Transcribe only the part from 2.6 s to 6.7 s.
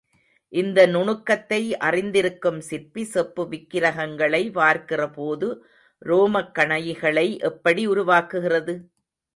சிற்பி, செப்பு விக்கிரகங்களை வார்க்கிறபோது ரோமக்